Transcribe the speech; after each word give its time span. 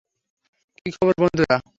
কী 0.77 0.89
খবর, 0.91 1.13
বন্ধুরা। 1.21 1.57